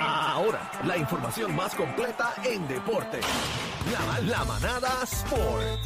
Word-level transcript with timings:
Ahora, 0.00 0.70
la 0.84 0.96
información 0.96 1.54
más 1.54 1.74
completa 1.74 2.32
en 2.44 2.66
deporte. 2.66 3.20
La, 3.92 4.20
la 4.20 4.44
manada 4.44 5.02
Sport. 5.02 5.78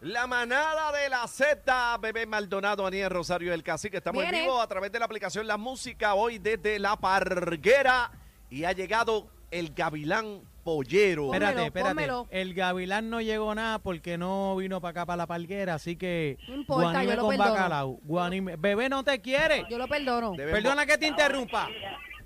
La 0.00 0.26
manada 0.26 0.92
de 0.92 1.10
la 1.10 1.28
Z, 1.28 1.98
Bebé 1.98 2.24
Maldonado, 2.24 2.86
Aniel 2.86 3.10
Rosario 3.10 3.50
del 3.50 3.62
Cacique. 3.62 3.98
Estamos 3.98 4.24
en 4.24 4.30
vivo 4.30 4.58
a 4.58 4.66
través 4.66 4.90
de 4.90 4.98
la 4.98 5.04
aplicación 5.04 5.46
La 5.46 5.58
Música 5.58 6.14
hoy 6.14 6.38
desde 6.38 6.78
La 6.78 6.96
Parguera 6.96 8.10
y 8.48 8.64
ha 8.64 8.72
llegado 8.72 9.28
el 9.50 9.72
Gavilán 9.74 10.40
Pollero. 10.64 11.26
Pónmelo, 11.28 11.44
Espérate, 11.46 11.66
espérate. 11.66 11.90
pónmelo. 11.90 12.26
El 12.30 12.54
Gavilán 12.54 13.08
no 13.10 13.20
llegó 13.20 13.54
nada 13.54 13.78
porque 13.78 14.18
no 14.18 14.54
vino 14.56 14.80
para 14.80 14.90
acá, 14.90 15.06
para 15.06 15.16
la 15.18 15.26
palguera, 15.26 15.74
así 15.74 15.96
que. 15.96 16.38
No 16.48 16.54
importa, 16.56 16.90
Guanime 16.90 17.06
yo 17.10 17.16
lo 17.16 17.22
con 17.22 17.30
perdono. 17.36 17.50
bacalao. 17.52 17.98
Guanime- 18.04 18.56
Bebé 18.58 18.88
no 18.88 19.02
te 19.02 19.20
quiere. 19.20 19.64
Yo 19.70 19.78
lo 19.78 19.88
perdono. 19.88 20.32
Debe- 20.32 20.52
Perdona 20.52 20.84
que 20.86 20.98
te 20.98 21.06
interrumpa. 21.06 21.68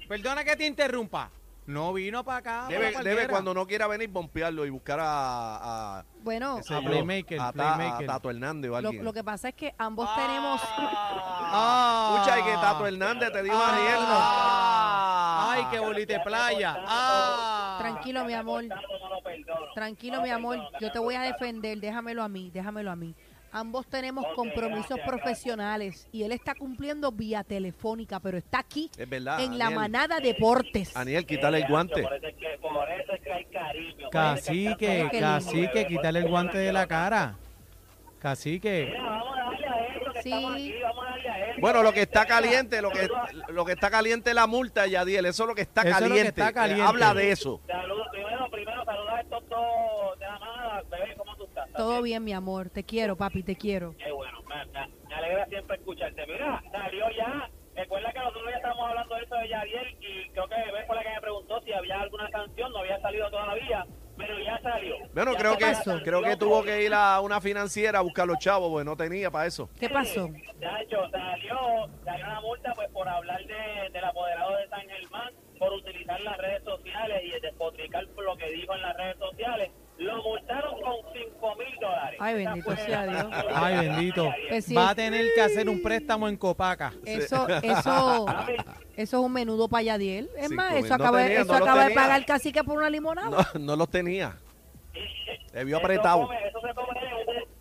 Perdona 0.09 0.45
que 0.45 0.57
te 0.57 0.67
interrumpa. 0.67 1.31
No 1.67 1.95
vino 1.95 2.23
para 2.25 2.39
acá. 2.41 2.51
para 2.67 2.69
Debe, 2.69 2.83
la 2.93 2.99
debe 2.99 3.11
palguera. 3.15 3.29
cuando 3.31 3.55
no 3.55 3.67
quiera 3.67 3.87
venir 3.87 4.11
bompearlo 4.11 4.67
y 4.67 4.71
buscar 4.71 5.01
a, 5.01 5.99
a, 6.01 6.05
Bueno, 6.23 6.57
qué 6.59 6.63
sé 6.65 6.75
A 6.75 6.81
yo, 6.83 6.87
Playmaker, 6.91 7.41
a, 7.41 7.53
Ta- 7.53 7.53
Playmaker. 7.77 8.11
a 8.11 8.13
Tato 8.13 8.29
Hernández 8.31 8.69
o 8.71 8.73
lo, 8.83 8.89
alguien. 8.89 9.03
lo 9.03 9.13
que 9.15 9.25
pasa 9.25 9.49
es 9.49 9.55
que 9.55 9.75
ambos 9.79 10.15
tenemos... 10.15 10.61
Ah. 10.77 12.17
Escucha, 12.17 12.39
y 12.39 12.43
que 12.43 12.53
Tato 12.53 12.87
Hernández 12.87 13.33
te 13.33 13.43
dijo 13.43 13.57
Ah. 13.59 13.73
Aniel. 13.77 13.95
Ah. 13.99 14.74
Ay, 15.65 15.71
qué 15.73 15.79
bolita 15.81 16.13
de 16.15 16.21
playa. 16.21 16.77
Ah. 16.87 17.77
Tranquilo, 17.81 18.25
mi 18.25 18.35
amor. 18.35 18.65
Tranquilo, 19.75 20.23
mi 20.23 20.31
amor. 20.31 20.59
Yo 20.81 20.91
te 20.93 20.99
voy 20.99 21.15
a 21.15 21.23
defender. 21.23 21.79
Déjamelo 21.79 22.23
a 22.23 22.29
mí, 22.29 22.51
déjamelo 22.53 22.91
a 22.91 22.97
mí. 22.97 23.15
Ambos 23.53 23.87
tenemos 23.87 24.27
compromisos 24.35 24.99
profesionales 25.07 26.09
y 26.11 26.25
él 26.25 26.33
está 26.33 26.57
cumpliendo 26.57 27.13
vía 27.13 27.45
telefónica, 27.45 28.19
pero 28.19 28.37
está 28.37 28.59
aquí 28.59 28.91
Es 28.99 29.09
verdad. 29.09 29.39
en 29.41 29.59
la 29.59 29.67
Aniel. 29.67 29.79
manada 29.81 30.19
deportes. 30.19 30.97
Aniel, 30.97 31.25
quítale 31.25 31.59
el 31.59 31.69
guante. 31.69 32.05
Cacique, 34.11 35.09
cacique, 35.21 35.87
quítale 35.87 36.19
el 36.21 36.29
guante 36.29 36.59
de 36.59 36.73
la 36.73 36.87
cara. 36.89 37.37
Cacique. 38.19 38.93
Estamos 40.31 40.53
aquí, 40.55 40.75
vamos 40.83 41.05
a 41.07 41.11
darle 41.11 41.29
a 41.29 41.47
esto. 41.51 41.61
Bueno, 41.61 41.83
lo 41.83 41.93
que 41.93 42.03
está 42.03 42.27
caliente, 42.27 42.83
lo 42.83 42.91
que, 42.91 43.09
lo 43.49 43.65
que 43.65 43.73
está 43.73 43.91
caliente 43.91 44.31
es 44.31 44.35
la 44.37 44.47
multa, 44.47 44.87
Yadiel. 44.87 45.27
Eso 45.27 45.45
es 45.45 45.49
lo 45.49 45.55
que 45.55 45.63
está 45.63 45.83
Eso 45.83 45.91
es 45.91 45.95
lo 45.95 46.01
que 46.03 46.09
caliente. 46.11 46.29
está 46.41 46.53
caliente. 46.53 46.83
Eh, 46.83 46.87
Habla 46.87 47.15
de 47.15 47.31
eso. 47.33 47.61
Saludos, 47.67 48.07
primero, 48.13 48.51
primero 48.51 48.85
saluda 48.85 49.17
a 49.17 49.21
estos 49.21 49.49
dos 49.49 50.19
de 50.19 50.27
la 50.27 50.39
manada. 50.39 50.83
Bebé, 50.91 51.15
¿cómo 51.17 51.37
tú 51.37 51.45
estás? 51.45 51.69
Todo 51.77 52.03
bien, 52.03 52.25
mi 52.25 52.33
amor. 52.33 52.71
Te 52.71 52.85
quiero, 52.85 53.17
papi, 53.17 53.43
te 53.43 53.57
quiero. 53.57 53.95
Qué 53.99 54.11
bueno, 54.13 54.43
me- 54.49 54.65
me 55.09 55.15
alegra 55.15 55.47
siempre 55.47 55.77
escucharte. 55.77 56.27
Mira, 56.27 56.63
salió 56.73 57.05
ya. 57.17 57.49
Recuerda 57.77 58.13
que 58.13 58.19
nosotros 58.21 58.45
ya 58.51 58.57
estábamos 58.57 58.89
hablando 58.89 59.15
de 59.17 59.23
eso 59.25 59.35
de 59.35 59.49
Yadiel 59.49 59.97
y 60.01 60.29
creo 60.31 60.49
que 60.49 60.55
Bebé 60.55 60.87
fue 60.87 60.97
la 60.97 61.03
que 61.03 61.11
me 61.11 61.21
preguntó 61.21 61.61
si 61.63 61.73
había 61.73 62.01
alguna 62.01 62.31
sanción. 62.31 62.73
No 62.73 62.79
había 62.79 63.01
salido 63.01 63.31
todavía, 63.31 63.85
pero 64.17 64.39
ya 64.39 64.61
salió. 64.63 64.95
Bueno, 65.13 65.33
Ya 65.33 65.39
creo 65.39 65.59
que 65.59 65.65
sanción. 65.75 66.01
creo 66.05 66.23
que 66.23 66.37
tuvo 66.37 66.63
que 66.63 66.83
ir 66.85 66.95
a 66.95 67.21
una 67.21 67.41
financiera 67.41 67.99
a 67.99 68.03
buscar 68.03 68.27
los 68.29 68.39
chavos, 68.39 68.71
porque 68.71 68.85
no 68.85 68.97
tenía 68.97 69.31
para 69.31 69.47
eso. 69.47 69.69
¿Qué 69.79 69.89
pasó? 69.89 70.29
De 70.29 70.69
hecho, 70.83 71.11
salió, 71.11 71.89
salió 72.05 72.27
una 72.27 72.41
multa 72.41 72.73
pues 72.75 72.89
por 72.91 73.09
hablar 73.09 73.45
de, 73.45 73.91
del 73.91 74.05
apoderado 74.05 74.57
de 74.57 74.69
San 74.69 74.89
Germán, 74.89 75.33
por 75.59 75.73
utilizar 75.73 76.21
las 76.21 76.39
redes 76.39 76.63
sociales 76.95 77.23
y 77.25 77.41
despotricar 77.41 78.07
por 78.09 78.25
lo 78.25 78.37
que 78.37 78.51
dijo 78.51 78.75
en 78.75 78.83
las 78.83 78.97
redes 78.97 79.17
sociales. 79.19 79.71
Lo 79.97 80.21
multaron 80.25 80.81
con 80.83 80.95
5 81.13 81.55
mil 81.57 81.79
dólares. 81.81 82.19
Ay, 82.21 82.35
bendito 82.45 82.77
sea 82.77 83.07
Dios. 83.07 83.27
Ay, 83.55 83.87
bendito. 83.89 84.33
Sí. 84.61 84.75
Va 84.75 84.91
a 84.91 84.95
tener 84.95 85.25
que 85.35 85.41
hacer 85.41 85.69
un 85.69 85.81
préstamo 85.83 86.29
en 86.29 86.37
Copaca. 86.37 86.93
Eso, 87.07 87.47
eso, 87.63 88.27
eso 88.97 89.17
es 89.19 89.25
un 89.25 89.33
menudo 89.33 89.69
para 89.69 89.83
Yadiel. 89.85 90.29
Es 90.37 90.49
Cinco 90.49 90.55
más, 90.63 90.73
mil. 90.75 90.85
eso 90.85 90.89
No 90.99 91.05
acaba, 91.05 91.23
tenía, 91.23 91.41
eso 91.43 91.59
no 91.59 91.65
acaba 91.65 91.89
de 91.89 91.95
pagar 91.95 92.27
casi 92.27 92.51
que 92.53 92.65
por 92.65 92.77
una 92.77 92.91
limonada. 92.91 93.49
No, 93.55 93.61
no 93.61 93.77
los 93.77 93.89
tenía. 93.89 94.37
Eso 95.55 95.77
apretado. 95.77 96.23
come- 96.27 96.49
Eso 96.49 96.61
se 96.61 96.75
come 96.75 96.91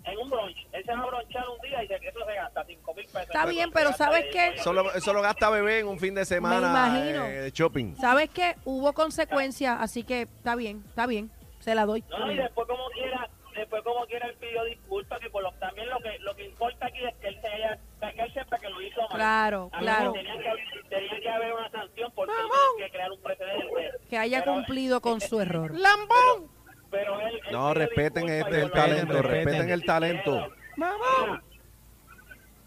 en 0.06 0.18
un- 0.18 0.32
en 0.73 0.73
a 0.92 1.06
bronchar 1.06 1.44
un 1.50 1.60
día 1.62 1.84
y 1.84 1.88
se, 1.88 1.96
eso 1.96 2.20
se 2.26 2.34
gasta 2.36 2.64
5 2.66 2.94
mil 2.94 3.06
pesos. 3.06 3.22
Está 3.22 3.46
bien, 3.46 3.72
pero 3.72 3.94
¿sabes 3.94 4.26
qué? 4.32 4.48
Eso 4.56 4.74
lo, 4.74 4.94
eso 4.94 5.14
lo 5.14 5.22
gasta 5.22 5.50
bebé 5.50 5.80
en 5.80 5.88
un 5.88 6.00
fin 6.00 6.14
de 6.16 6.26
semana 6.26 6.70
imagino. 6.70 7.26
eh, 7.26 7.42
de 7.42 7.52
shopping. 7.52 7.96
¿Sabes 7.96 8.30
qué? 8.30 8.56
Hubo 8.66 8.94
consecuencias, 8.94 9.78
así 9.80 10.04
que 10.04 10.24
está 10.24 10.56
bien, 10.56 10.84
está 10.90 11.06
bien. 11.08 11.32
Se 11.60 11.74
la 11.76 11.86
doy. 11.86 12.04
No, 12.10 12.32
y 12.32 12.36
después 12.36 12.68
como 12.68 12.86
quiera, 12.90 13.30
después 13.56 13.82
como 13.84 14.06
quiera 14.06 14.28
él 14.28 14.36
pidió 14.40 14.64
disculpas, 14.66 15.20
que 15.22 15.30
por 15.30 15.42
lo, 15.44 15.52
también 15.54 15.90
lo 15.90 15.98
que 16.00 16.20
lo 16.20 16.36
que 16.36 16.46
importa 16.46 16.88
aquí 16.88 17.00
es 17.06 17.16
que 17.22 17.28
él 17.30 17.40
se 17.42 17.48
haya, 17.48 17.80
que 18.14 18.22
él 18.22 18.34
sepa 18.34 18.58
que 18.60 18.70
lo 18.70 18.82
hizo 18.82 19.00
mal. 19.02 19.10
Claro, 19.12 19.70
A 19.72 19.80
claro. 19.80 20.12
Tenía 20.12 20.38
que, 20.38 20.50
haber- 20.50 20.64
tenía 20.90 21.20
que 21.22 21.30
haber 21.30 21.54
una 21.54 21.70
sanción 21.72 22.12
porque 22.14 22.34
tiene 22.34 22.86
que 22.86 22.92
crear 22.92 23.12
un 23.12 23.22
precedente. 23.22 23.92
Que 24.10 24.18
haya 24.18 24.40
Pero- 24.42 24.54
cumplido 24.54 25.00
con 25.02 25.22
su 25.22 25.40
error. 25.40 25.72
¡Lambón! 25.74 26.52
Pero 26.92 27.20
él, 27.22 27.40
él 27.48 27.52
No, 27.54 27.74
respeten 27.74 28.30
este 28.30 28.62
el 28.62 28.72
talento, 28.72 29.14
respeten. 29.14 29.46
respeten 29.46 29.70
el 29.72 29.84
talento. 29.86 30.48
Mira, 30.76 31.44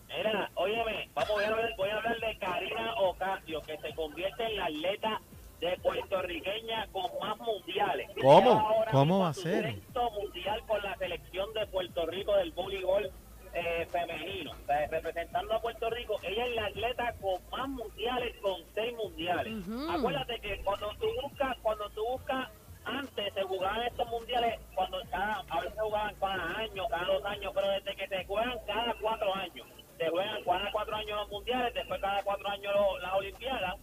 Mira, 0.09 0.51
óyeme, 0.55 1.11
vamos 1.15 1.31
a 1.31 1.49
hablar, 1.49 1.75
voy 1.77 1.91
a 1.91 1.97
hablar 1.97 2.21
de 2.21 2.39
Karina 2.39 2.95
Ocasio, 2.95 3.61
que 3.63 3.77
se 3.79 3.95
convierte 3.95 4.45
en 4.47 4.57
la 4.57 4.65
atleta 4.67 5.21
de 5.61 5.77
puertorriqueña 5.79 6.87
con 6.93 7.05
más 7.21 7.37
mundiales. 7.39 8.09
¿Cómo? 8.21 8.53
Ahora 8.53 8.91
¿Cómo 8.93 9.21
va 9.21 9.29
a 9.29 9.35
ser? 9.35 9.65
sexto 9.65 10.11
mundial 10.11 10.63
con 10.67 10.83
la 10.83 10.97
selección 10.97 11.53
de 11.55 11.67
Puerto 11.67 12.07
Rico 12.07 12.37
del 12.37 12.53
voleibol 12.53 13.11
eh, 13.55 13.87
femenino. 13.91 14.53
O 14.53 14.67
sea, 14.67 14.87
representando 14.87 15.55
a 15.55 15.61
Puerto 15.61 15.91
Rico, 15.91 16.21
ella 16.23 16.47
es 16.47 16.55
la 16.55 16.67
atleta 16.67 17.15
con 17.21 17.41
más 17.51 17.69
mundiales, 17.69 18.37
con 18.41 18.63
seis 18.75 18.95
mundiales. 18.97 19.55
Acuérdate 19.91 20.39
que 20.41 20.61
cuando 20.63 20.91
tú 21.01 21.07
buscas, 21.23 21.57
cuando 21.63 21.89
tú 21.91 22.07
buscas 22.07 22.49
antes 22.85 23.35
se 23.35 23.43
jugaban 23.43 23.83
estos 23.83 24.09
mundiales 24.09 24.61
cuando 24.75 25.01
cada, 25.11 25.43
a 25.49 25.61
veces 25.61 25.75
se 25.75 25.81
jugaban 25.81 26.15
cada 26.21 26.59
año, 26.59 26.87
cada 26.89 27.05
dos 27.07 27.25
años, 27.25 27.53
pero 27.55 27.69
desde 27.71 27.97
que 27.97 28.09
se 28.09 28.25
juegan 28.27 28.59
cada 28.67 28.95
cuatro 29.01 29.35
años, 29.35 29.67
se 29.99 30.09
juegan 30.09 30.45
cada 30.45 30.71
cuatro 30.71 30.97
años 30.97 31.19
los 31.19 31.26
mundiales, 31.37 31.75
después 31.75 32.01
cada 32.01 32.23
cuatro 32.23 32.49
años 32.49 32.75
lo- 32.75 32.99
las 32.99 33.13
olimpiadas, 33.15 33.75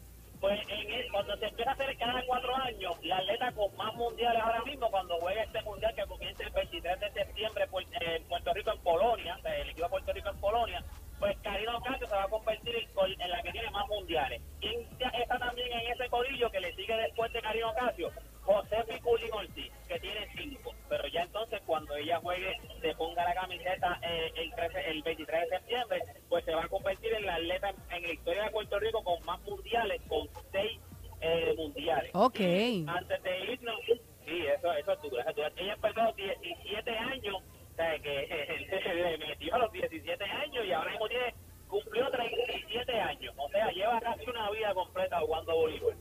pues 0.41 0.59
en 0.67 0.91
el- 0.91 1.11
cuando 1.11 1.37
se 1.37 1.45
empieza 1.45 1.71
a 1.71 1.73
hacer 1.73 1.97
cada 1.97 2.21
cuatro 2.25 2.55
años, 2.55 2.91
la 3.03 3.17
atleta 3.17 3.51
con 3.53 3.75
más 3.77 3.93
mundiales 3.95 4.41
ahora 4.41 4.61
mismo, 4.63 4.89
cuando 4.89 5.17
juega 5.19 5.43
este 5.43 5.61
mundial 5.61 5.93
que 5.95 6.05
comienza 6.05 6.43
el 6.43 6.49
23 6.51 6.99
de 6.99 7.11
septiembre 7.11 7.67
por- 7.67 7.83
en 7.83 8.23
Puerto 8.25 8.53
Rico 8.53 8.71
en 8.71 8.79
Polonia, 8.79 9.39
el 9.45 9.69
equipo 9.69 9.83
de 9.85 9.89
Puerto 9.89 10.13
Rico 10.13 10.29
en 10.29 10.39
Polonia, 10.39 10.83
pues 11.19 11.37
Karina 11.41 11.77
Ocasio 11.77 12.07
se 12.07 12.15
va 12.15 12.23
a 12.23 12.27
convertir 12.27 12.75
en, 12.75 13.29
la 13.31 13.41
que 13.41 13.51
tiene 13.51 13.69
más 13.71 13.87
mundiales. 13.87 14.41
¿Quién 14.59 14.81
está 14.99 15.37
también 15.39 15.71
en 15.71 15.91
ese 15.93 16.09
codillo 16.09 16.49
que 16.49 16.59
le 16.59 16.73
sigue 16.75 16.95
después 16.97 17.31
de 17.31 17.41
Karina 17.41 17.69
Ocasio? 17.69 18.11
José 18.41 18.75
Piculín 18.89 19.31
Ortiz, 19.31 19.71
que 19.87 19.99
tiene 20.01 20.27
cinco. 20.35 20.73
Pero 20.89 21.07
ya 21.07 21.21
entonces 21.21 21.61
cuando 21.65 21.95
ella 21.95 22.19
juegue, 22.19 22.51
se 22.81 22.93
ponga 22.95 23.23
la 23.23 23.33
camiseta 23.35 23.97
eh, 24.01 24.31
el, 24.35 24.51
13 24.53 24.89
el 24.89 25.01
23 25.01 25.41
de 25.49 25.57
septiembre, 25.57 26.01
pues 26.27 26.43
se 26.43 26.53
va 26.53 26.65
a 26.65 26.67
convertir 26.67 27.13
en 27.13 27.25
la 27.25 27.35
atleta 27.35 27.69
en, 27.69 27.75
en 27.95 28.01
la 28.03 28.13
historia 28.13 28.43
de 28.43 28.51
Puerto 28.51 28.79
Rico 28.79 29.01
con 29.01 29.23
más 29.25 29.39
mundiales, 29.43 30.01
con 30.09 30.27
seis 30.51 30.77
eh, 31.21 31.53
mundiales. 31.55 32.02
Ok. 32.13 32.39
Antes 32.39 33.23
de 33.23 33.39
irnos, 33.51 33.75
sí, 33.87 34.45
eso, 34.45 34.71
eso 34.73 34.91
es 34.93 35.01
duro, 35.01 35.19
eso. 35.19 35.31
Ella 35.57 35.73
empezó 35.73 36.13
17 36.13 36.91
años, 36.91 37.35
o 37.35 37.75
sea, 37.75 37.99
que 37.99 38.93
le 38.93 39.17
metió 39.17 39.55
a 39.55 39.57
los 39.57 39.71
17 39.71 40.23
años 40.23 40.65
y 40.65 40.71
ahora 40.71 40.91
mismo 40.91 41.07
tiene, 41.09 41.33
cumplió 41.67 42.09
37 42.11 42.99
años. 42.99 43.33
O 43.35 43.49
sea, 43.49 43.71
lleva 43.71 43.99
casi 43.99 44.29
una 44.29 44.49
vida 44.51 44.73
completa 44.75 45.19
jugando 45.21 45.55
voleibol. 45.55 45.95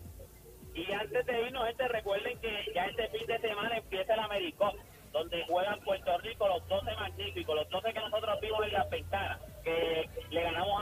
Y 0.75 0.93
antes 0.93 1.25
de 1.27 1.43
irnos, 1.43 1.67
gente, 1.67 1.89
recuerden 1.89 2.39
que 2.41 2.73
ya 2.75 2.87
este 2.87 3.09
fin 3.09 3.27
de 3.27 3.39
semana 3.39 3.77
empieza 3.77 4.13
el 4.13 4.21
Americop, 4.21 4.75
donde 5.13 5.45
juegan 5.47 5.81
Puerto 5.81 6.19
Rico 6.19 6.49
los 6.49 6.69
12 6.69 6.95
magníficos, 6.95 7.55
los 7.55 7.69
12 7.71 7.93
que 7.93 8.01
nosotros 8.01 8.41
vimos 8.41 8.65
en 8.67 8.73
las 8.73 8.91
ventanas, 8.91 9.41
que 9.65 10.09
le 10.31 10.43
ganamos 10.43 10.82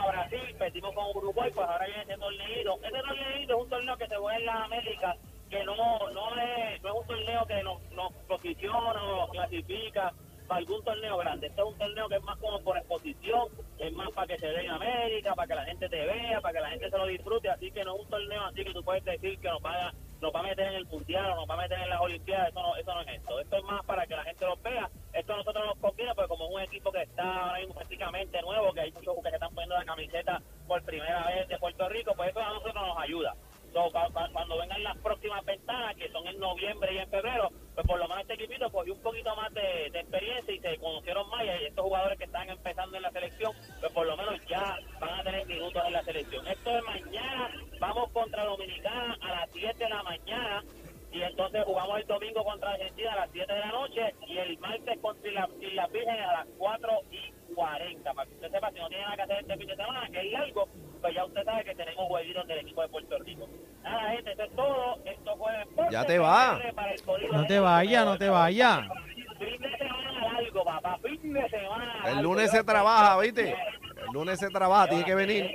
Perdimos 0.81 0.95
con 0.95 1.23
Uruguay, 1.23 1.51
pues 1.53 1.67
ahora 1.67 1.85
viene 1.85 2.01
ese 2.01 2.17
torneo. 2.17 2.79
Este 2.81 3.01
torneo 3.01 3.39
es 3.39 3.63
un 3.63 3.69
torneo 3.69 3.97
que 3.97 4.07
se 4.07 4.15
juega 4.15 4.37
en 4.39 4.45
las 4.47 4.55
Américas, 4.63 5.17
que 5.47 5.63
no, 5.63 5.75
no, 5.75 6.41
es, 6.41 6.81
no 6.81 6.89
es 6.89 6.95
un 7.01 7.07
torneo 7.07 7.45
que 7.45 7.63
nos, 7.63 7.81
nos 7.91 8.13
posiciona 8.27 9.03
o 9.03 9.21
nos 9.21 9.29
clasifica 9.29 10.11
para 10.47 10.59
algún 10.59 10.83
torneo 10.83 11.17
grande. 11.17 11.47
Este 11.47 11.61
es 11.61 11.67
un 11.67 11.77
torneo 11.77 12.09
que 12.09 12.15
es 12.15 12.23
más 12.23 12.37
como 12.39 12.59
por 12.61 12.77
exposición, 12.77 13.47
es 13.77 13.93
más 13.93 14.09
para 14.09 14.25
que 14.25 14.39
se 14.39 14.47
dé 14.47 14.61
en 14.61 14.71
América, 14.71 15.35
para 15.35 15.47
que 15.47 15.55
la 15.55 15.65
gente 15.65 15.87
te 15.87 16.03
vea, 16.03 16.41
para 16.41 16.53
que 16.53 16.61
la 16.61 16.69
gente 16.71 16.89
se 16.89 16.97
lo 16.97 17.05
disfrute. 17.05 17.49
Así 17.49 17.71
que 17.71 17.83
no 17.83 17.95
es 17.95 18.01
un 18.01 18.09
torneo 18.09 18.43
así 18.45 18.63
que 18.63 18.73
tú 18.73 18.83
puedes 18.83 19.05
decir 19.05 19.39
que 19.39 19.49
nos 19.49 19.63
va 19.63 19.89
a, 19.89 19.93
nos 20.19 20.33
va 20.33 20.39
a 20.39 20.43
meter 20.43 20.67
en 20.67 20.73
el 20.73 20.85
mundial 20.85 21.31
o 21.31 21.35
nos 21.35 21.49
va 21.49 21.53
a 21.53 21.61
meter 21.61 21.79
en 21.79 21.89
las 21.89 22.01
Olimpiadas. 22.01 22.49
Eso 22.49 22.61
no, 22.63 22.75
eso 22.75 22.91
no 22.91 23.01
es 23.01 23.07
esto. 23.09 23.39
Esto 23.39 23.57
es 23.57 23.63
más 23.65 23.85
para 23.85 24.07
que 24.07 24.15
la 24.15 24.23
gente 24.23 24.45
lo 24.45 24.57
vea. 24.57 24.89
Esto 25.13 25.33
a 25.33 25.37
nosotros 25.37 25.63
nos 25.63 25.77
conviene, 25.77 26.15
porque 26.15 26.29
como 26.29 26.47
un 26.47 26.61
equipo 26.61 26.91
que 26.91 27.03
está 27.03 27.43
ahora 27.43 27.59
mismo 27.59 27.75
prácticamente 27.75 28.41
nuevo, 28.41 28.73
que 28.73 28.81
hay 28.81 28.91
muchos 28.91 29.15
que 29.23 29.29
se 29.29 29.35
están 29.35 29.53
poniendo 29.53 29.77
la 29.77 29.85
camiseta 29.85 30.41
por 30.71 30.81
primera 30.83 31.21
vez 31.25 31.49
de 31.49 31.57
Puerto 31.57 31.89
Rico, 31.89 32.13
pues 32.15 32.29
eso 32.29 32.39
a 32.39 32.53
nosotros 32.53 32.75
nos 32.75 32.97
ayuda. 32.97 33.35
So, 33.73 33.91
cuando 34.31 34.57
vengan 34.57 34.81
las 34.83 34.97
próximas 34.99 35.43
ventanas, 35.43 35.97
que 35.97 36.09
son 36.13 36.25
en 36.25 36.39
noviembre 36.39 36.93
y 36.93 36.97
en 36.99 37.09
febrero, 37.09 37.49
pues 37.75 37.85
por 37.85 37.99
lo 37.99 38.07
menos 38.07 38.21
este 38.21 38.35
equipito 38.35 38.71
cogió 38.71 38.93
un 38.93 39.01
poquito 39.01 39.35
más 39.35 39.53
de, 39.53 39.87
experiencia 39.87 40.53
y 40.53 40.59
se 40.59 40.77
conocieron 40.77 41.29
más. 41.29 41.43
Y 41.43 41.65
estos 41.65 41.83
jugadores 41.83 42.17
que 42.17 42.23
están 42.23 42.49
empezando 42.49 42.95
en 42.95 43.03
la 43.03 43.11
selección, 43.11 43.51
pues 43.81 43.91
por 43.91 44.07
lo 44.07 44.15
menos 44.15 44.39
ya 44.47 44.77
van 45.01 45.19
a 45.19 45.23
tener 45.23 45.45
minutos 45.45 45.83
en 45.85 45.91
la 45.91 46.03
selección. 46.03 46.47
Esto 46.47 46.77
es 46.77 46.83
mañana, 46.85 47.51
vamos 47.81 48.09
contra 48.11 48.45
Dominicana 48.45 49.17
a 49.19 49.29
las 49.29 49.49
7 49.51 49.77
de 49.77 49.89
la 49.89 50.03
mañana. 50.03 50.63
Y 51.11 51.21
entonces 51.21 51.65
jugamos 51.65 51.99
el 51.99 52.07
domingo 52.07 52.45
contra 52.45 52.71
Argentina 52.71 53.11
a 53.11 53.15
las 53.17 53.31
7 53.33 53.53
de 53.53 53.59
la 53.59 53.71
noche 53.73 54.15
y 54.25 54.37
el 54.37 54.57
martes 54.59 54.97
contra 55.01 55.31
la, 55.33 55.49
Islas 55.59 55.91
Vírgenes 55.91 56.27
a 56.29 56.31
las 56.31 56.47
4 56.57 57.01
y 57.11 57.40
40. 57.55 58.13
Para 58.13 58.27
que 58.27 58.33
usted 58.35 58.51
sepa, 58.51 58.71
si 58.71 58.79
no 58.79 58.87
tiene 58.89 59.03
nada 59.03 59.15
que 59.15 59.21
hacer 59.23 59.37
este 59.41 59.57
fin 59.57 59.67
de 59.67 59.75
semana, 59.75 60.09
que 60.11 60.19
es 60.27 60.31
largo, 60.31 60.67
pues 61.01 61.15
ya 61.15 61.25
usted 61.25 61.43
sabe 61.43 61.63
que 61.65 61.75
tenemos 61.75 62.07
jueguitos 62.07 62.47
del 62.47 62.59
equipo 62.59 62.81
de 62.81 62.89
Puerto 62.89 63.19
Rico. 63.19 63.49
Nada, 63.83 64.09
gente, 64.11 64.31
eso 64.33 64.43
es 64.43 64.55
todo. 64.55 64.97
Esto 65.05 65.37
fue 65.37 65.51
Deporte 65.57 65.91
Ya 65.91 66.05
te 66.05 66.19
va. 66.19 66.59
El 66.61 67.31
No 67.31 67.45
te 67.47 67.59
vayas, 67.59 68.05
no 68.05 68.17
te 68.17 68.29
vayas. 68.29 68.79
Fin 69.39 69.61
de 69.61 69.77
semana 69.77 70.33
largo, 70.33 70.63
papá. 70.63 70.99
Fin 71.01 71.33
de 71.33 71.49
semana 71.49 71.93
El 72.05 72.15
largo. 72.15 72.21
lunes 72.21 72.51
se 72.51 72.63
trabaja, 72.63 73.19
¿viste? 73.19 73.49
El 73.53 74.13
lunes 74.13 74.39
se 74.39 74.49
trabaja, 74.49 74.87
tiene 74.89 75.03
que 75.03 75.15
venir. 75.15 75.51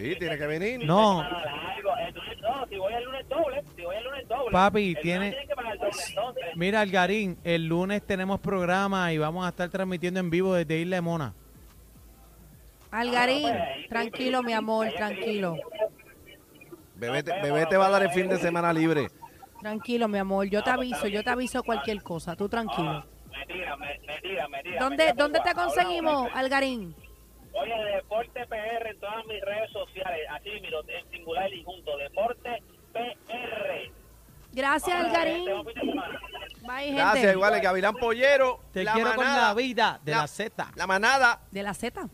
Sí, 0.00 0.16
tiene 0.16 0.36
que 0.38 0.46
venir. 0.46 0.84
No. 0.84 1.22
El 1.22 2.16
si 2.68 2.76
voy 2.76 2.92
el 2.94 3.04
lunes 3.04 3.28
doble, 3.28 3.62
si 3.76 3.82
voy 3.82 3.96
el 3.96 4.04
lunes 4.04 4.28
doble. 4.28 4.50
Papi, 4.50 4.88
el 4.96 5.00
tiene- 5.00 5.45
mira, 6.54 6.80
Algarín, 6.80 7.38
el 7.44 7.66
lunes 7.66 8.02
tenemos 8.02 8.40
programa 8.40 9.12
y 9.12 9.18
vamos 9.18 9.46
a 9.46 9.50
estar 9.50 9.68
transmitiendo 9.68 10.20
en 10.20 10.30
vivo 10.30 10.54
desde 10.54 10.78
Isla 10.78 10.96
de 10.96 11.02
Mona. 11.02 11.34
Algarín, 12.90 13.52
tranquilo, 13.88 14.42
mi 14.42 14.52
amor, 14.52 14.88
tranquilo. 14.96 15.56
Bebé 16.94 17.22
te, 17.22 17.32
bebé 17.42 17.66
te 17.66 17.76
va 17.76 17.86
a 17.86 17.90
dar 17.90 18.02
el 18.02 18.10
fin 18.10 18.28
de 18.28 18.38
semana 18.38 18.72
libre. 18.72 19.08
Tranquilo, 19.60 20.08
mi 20.08 20.18
amor. 20.18 20.46
Yo 20.46 20.62
te 20.62 20.70
aviso, 20.70 21.08
yo 21.08 21.22
te 21.22 21.30
aviso 21.30 21.62
cualquier 21.62 22.02
cosa. 22.02 22.36
Tú 22.36 22.48
tranquilo. 22.48 22.90
Ah. 22.90 23.06
¿Dónde, 24.78 25.12
dónde 25.14 25.40
te 25.40 25.54
conseguimos, 25.54 26.30
Algarín? 26.34 26.94
Oye, 27.52 27.74
Deporte 27.96 28.46
PR 28.46 28.90
en 28.90 29.00
todas 29.00 29.26
mis 29.26 29.40
redes 29.42 29.70
sociales. 29.72 30.20
Así, 30.30 30.50
miro, 30.60 30.80
en 30.88 31.10
singular 31.10 31.52
y 31.52 31.64
junto. 31.64 31.96
Deporte 31.96 32.50
PR. 32.50 32.75
Gracias, 34.56 34.96
Algarín. 35.04 35.44
Bye, 36.62 36.84
gente. 36.86 36.92
Gracias, 36.96 37.32
igual, 37.34 37.54
el 37.54 37.60
Gavilán 37.60 37.94
Pollero. 37.94 38.60
Te 38.72 38.82
la 38.82 38.94
quiero 38.94 39.14
con 39.14 39.24
la 39.24 39.52
vida 39.54 40.00
de 40.02 40.12
la- 40.12 40.18
la 40.22 40.26
Z. 40.26 40.72
La 40.74 40.86
manada. 40.86 41.40
De 41.50 41.62
la 41.62 41.74
Z. 41.74 42.08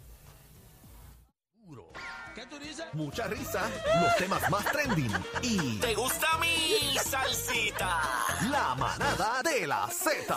Mucha 2.94 3.26
risa, 3.26 3.62
los 4.02 4.16
temas 4.16 4.50
más 4.50 4.64
trending 4.66 5.10
y 5.42 5.78
¿Te 5.78 5.94
gusta 5.94 6.26
mi 6.38 6.94
salsita? 6.98 8.00
la 8.50 8.74
manada 8.74 9.40
de 9.42 9.66
la 9.66 9.86
Z. 9.88 10.36